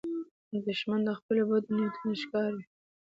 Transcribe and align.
دښمن 0.65 0.99
د 1.05 1.09
خپلو 1.19 1.41
بدو 1.49 1.69
نیتونو 1.79 2.13
ښکار 2.21 2.51
وي 2.55 2.63